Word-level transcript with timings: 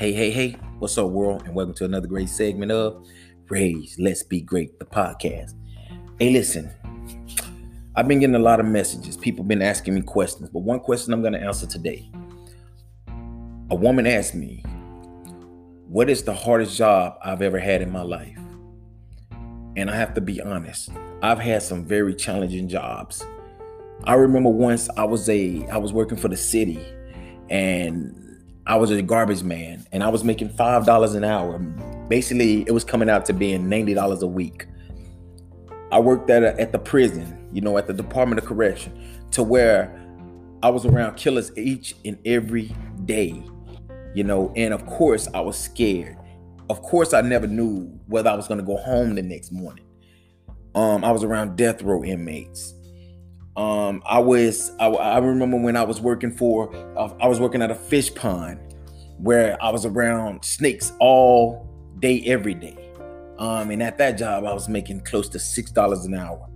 Hey, 0.00 0.14
hey, 0.14 0.30
hey, 0.30 0.56
what's 0.78 0.96
up, 0.96 1.10
world? 1.10 1.42
And 1.44 1.54
welcome 1.54 1.74
to 1.74 1.84
another 1.84 2.06
great 2.06 2.30
segment 2.30 2.72
of 2.72 3.06
Ray's 3.50 3.96
Let's 3.98 4.22
Be 4.22 4.40
Great, 4.40 4.78
the 4.78 4.86
podcast. 4.86 5.52
Hey, 6.18 6.30
listen, 6.30 6.70
I've 7.94 8.08
been 8.08 8.18
getting 8.18 8.34
a 8.34 8.38
lot 8.38 8.60
of 8.60 8.64
messages. 8.64 9.18
People 9.18 9.44
been 9.44 9.60
asking 9.60 9.94
me 9.94 10.00
questions, 10.00 10.48
but 10.48 10.60
one 10.60 10.80
question 10.80 11.12
I'm 11.12 11.20
going 11.20 11.34
to 11.34 11.42
answer 11.42 11.66
today. 11.66 12.10
A 13.70 13.74
woman 13.74 14.06
asked 14.06 14.34
me, 14.34 14.62
What 15.86 16.08
is 16.08 16.22
the 16.22 16.32
hardest 16.32 16.78
job 16.78 17.18
I've 17.22 17.42
ever 17.42 17.58
had 17.58 17.82
in 17.82 17.92
my 17.92 18.00
life? 18.00 18.38
And 19.76 19.90
I 19.90 19.96
have 19.96 20.14
to 20.14 20.22
be 20.22 20.40
honest, 20.40 20.88
I've 21.20 21.40
had 21.40 21.62
some 21.62 21.84
very 21.84 22.14
challenging 22.14 22.70
jobs. 22.70 23.22
I 24.04 24.14
remember 24.14 24.48
once 24.48 24.88
I 24.96 25.04
was 25.04 25.28
a 25.28 25.68
I 25.68 25.76
was 25.76 25.92
working 25.92 26.16
for 26.16 26.28
the 26.28 26.38
city 26.38 26.82
and 27.50 28.29
I 28.66 28.76
was 28.76 28.90
a 28.90 29.02
garbage 29.02 29.42
man 29.42 29.86
and 29.92 30.02
I 30.02 30.08
was 30.08 30.22
making 30.24 30.50
five 30.50 30.86
dollars 30.86 31.14
an 31.14 31.24
hour. 31.24 31.58
Basically, 32.08 32.62
it 32.62 32.72
was 32.72 32.84
coming 32.84 33.08
out 33.08 33.26
to 33.26 33.32
being 33.32 33.68
ninety 33.68 33.94
dollars 33.94 34.22
a 34.22 34.26
week. 34.26 34.66
I 35.92 35.98
worked 35.98 36.30
at 36.30 36.42
a, 36.42 36.60
at 36.60 36.72
the 36.72 36.78
prison, 36.78 37.48
you 37.52 37.60
know, 37.60 37.76
at 37.78 37.86
the 37.86 37.92
Department 37.92 38.38
of 38.38 38.46
Correction, 38.46 39.20
to 39.32 39.42
where 39.42 39.96
I 40.62 40.70
was 40.70 40.84
around 40.84 41.16
killers 41.16 41.50
each 41.56 41.94
and 42.04 42.18
every 42.24 42.74
day, 43.06 43.42
you 44.14 44.24
know, 44.24 44.52
and 44.56 44.74
of 44.74 44.84
course 44.86 45.26
I 45.34 45.40
was 45.40 45.58
scared. 45.58 46.16
Of 46.68 46.82
course, 46.82 47.12
I 47.14 47.22
never 47.22 47.48
knew 47.48 47.86
whether 48.06 48.30
I 48.30 48.34
was 48.34 48.46
going 48.46 48.60
to 48.60 48.66
go 48.66 48.76
home 48.76 49.16
the 49.16 49.22
next 49.22 49.50
morning. 49.50 49.84
Um, 50.74 51.04
I 51.04 51.10
was 51.10 51.24
around 51.24 51.56
death 51.56 51.82
row 51.82 52.04
inmates. 52.04 52.74
Um, 53.56 54.02
I 54.06 54.18
was 54.18 54.72
I, 54.78 54.86
I 54.86 55.18
remember 55.18 55.56
when 55.56 55.76
I 55.76 55.82
was 55.82 56.00
working 56.00 56.30
for 56.30 56.74
uh, 56.96 57.12
I 57.20 57.26
was 57.26 57.40
working 57.40 57.62
at 57.62 57.70
a 57.70 57.74
fish 57.74 58.14
pond 58.14 58.60
where 59.18 59.62
I 59.62 59.70
was 59.70 59.84
around 59.84 60.44
snakes 60.44 60.92
all 61.00 61.68
day 61.98 62.22
every 62.26 62.54
day. 62.54 62.76
Um, 63.38 63.70
and 63.70 63.82
at 63.82 63.98
that 63.98 64.18
job, 64.18 64.44
I 64.44 64.52
was 64.52 64.68
making 64.68 65.00
close 65.00 65.28
to 65.30 65.38
six 65.38 65.70
dollars 65.70 66.04
an 66.04 66.14
hour. 66.14 66.48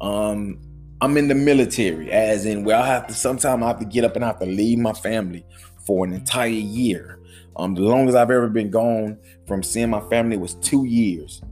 Um, 0.00 0.60
I'm 1.00 1.16
in 1.16 1.28
the 1.28 1.34
military, 1.34 2.10
as 2.10 2.46
in 2.46 2.64
where 2.64 2.76
I 2.76 2.86
have 2.86 3.06
to 3.08 3.14
sometimes 3.14 3.62
I 3.62 3.66
have 3.66 3.78
to 3.80 3.84
get 3.84 4.04
up 4.04 4.14
and 4.16 4.24
I 4.24 4.28
have 4.28 4.40
to 4.40 4.46
leave 4.46 4.78
my 4.78 4.92
family 4.92 5.44
for 5.86 6.04
an 6.04 6.12
entire 6.12 6.48
year. 6.48 7.18
Um, 7.56 7.74
the 7.74 7.82
longest 7.82 8.16
I've 8.16 8.30
ever 8.30 8.48
been 8.48 8.70
gone 8.70 9.18
from 9.46 9.62
seeing 9.62 9.90
my 9.90 10.00
family 10.08 10.36
was 10.36 10.54
two 10.54 10.84
years. 10.84 11.42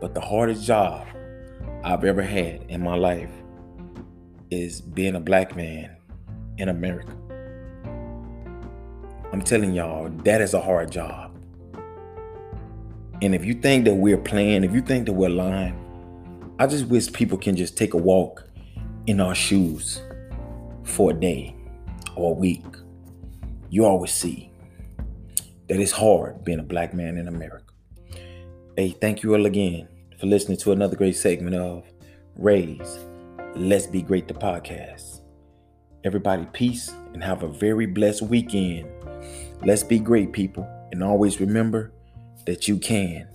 But 0.00 0.14
the 0.14 0.20
hardest 0.20 0.64
job 0.64 1.06
I've 1.84 2.04
ever 2.04 2.22
had 2.22 2.62
in 2.68 2.82
my 2.82 2.96
life 2.96 3.30
is 4.50 4.80
being 4.80 5.14
a 5.14 5.20
black 5.20 5.56
man 5.56 5.96
in 6.58 6.68
America. 6.68 7.12
I'm 9.32 9.42
telling 9.42 9.74
y'all, 9.74 10.08
that 10.24 10.40
is 10.40 10.54
a 10.54 10.60
hard 10.60 10.90
job. 10.90 11.36
And 13.22 13.34
if 13.34 13.44
you 13.44 13.54
think 13.54 13.84
that 13.86 13.94
we're 13.94 14.18
playing, 14.18 14.64
if 14.64 14.72
you 14.72 14.80
think 14.80 15.06
that 15.06 15.12
we're 15.12 15.28
lying, 15.28 15.82
I 16.58 16.66
just 16.66 16.86
wish 16.86 17.12
people 17.12 17.38
can 17.38 17.56
just 17.56 17.76
take 17.76 17.94
a 17.94 17.98
walk 17.98 18.46
in 19.06 19.20
our 19.20 19.34
shoes 19.34 20.00
for 20.84 21.10
a 21.10 21.14
day 21.14 21.54
or 22.14 22.32
a 22.32 22.34
week. 22.34 22.64
You 23.68 23.84
always 23.84 24.12
see 24.12 24.50
that 25.68 25.80
it's 25.80 25.92
hard 25.92 26.44
being 26.44 26.60
a 26.60 26.62
black 26.62 26.94
man 26.94 27.18
in 27.18 27.28
America. 27.28 27.72
Hey, 28.76 28.90
thank 28.90 29.22
you 29.22 29.34
all 29.34 29.46
again 29.46 29.88
for 30.18 30.26
listening 30.26 30.58
to 30.58 30.72
another 30.72 30.96
great 30.96 31.16
segment 31.16 31.56
of 31.56 31.84
Ray's 32.36 32.98
Let's 33.56 33.86
Be 33.86 34.02
Great 34.02 34.28
the 34.28 34.34
podcast. 34.34 35.22
Everybody, 36.04 36.46
peace 36.52 36.92
and 37.14 37.24
have 37.24 37.42
a 37.42 37.48
very 37.48 37.86
blessed 37.86 38.20
weekend. 38.20 38.86
Let's 39.64 39.82
be 39.82 39.98
great, 39.98 40.32
people. 40.32 40.68
And 40.92 41.02
always 41.02 41.40
remember 41.40 41.90
that 42.44 42.68
you 42.68 42.76
can. 42.76 43.26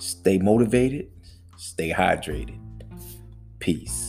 Stay 0.00 0.38
motivated, 0.38 1.08
stay 1.56 1.92
hydrated. 1.92 2.58
Peace. 3.60 4.05